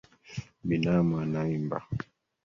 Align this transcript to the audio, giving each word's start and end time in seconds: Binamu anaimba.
Binamu 0.67 1.13
anaimba. 1.21 1.77